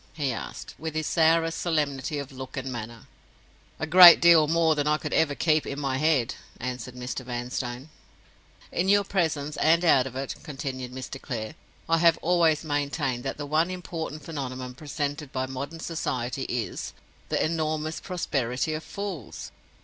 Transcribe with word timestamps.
he 0.15 0.33
asked, 0.33 0.73
with 0.79 0.95
his 0.95 1.05
sourest 1.05 1.61
solemnity 1.61 2.17
of 2.17 2.31
look 2.31 2.57
and 2.57 2.71
manner. 2.71 3.05
"A 3.79 3.85
great 3.85 4.19
deal 4.19 4.47
more 4.47 4.73
than 4.73 4.87
I 4.87 4.97
could 4.97 5.13
ever 5.13 5.35
keep 5.35 5.67
in 5.67 5.79
my 5.79 5.97
head," 5.99 6.33
answered 6.59 6.95
Mr. 6.95 7.23
Vanstone. 7.23 7.89
"In 8.71 8.89
your 8.89 9.03
presence 9.03 9.57
and 9.57 9.85
out 9.85 10.07
of 10.07 10.15
it," 10.15 10.33
continued 10.41 10.91
Mr. 10.91 11.21
Clare, 11.21 11.53
"I 11.87 11.99
have 11.99 12.17
always 12.23 12.63
maintained 12.63 13.21
that 13.25 13.37
the 13.37 13.45
one 13.45 13.69
important 13.69 14.23
phenomenon 14.23 14.73
presented 14.73 15.31
by 15.31 15.45
modern 15.45 15.79
society 15.79 16.45
is—the 16.49 17.45
enormous 17.45 17.99
prosperity 17.99 18.73
of 18.73 18.83
Fools. 18.83 19.51